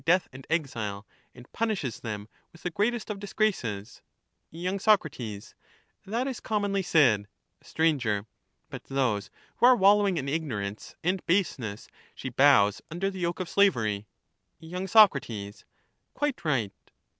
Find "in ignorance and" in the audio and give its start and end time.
10.17-11.23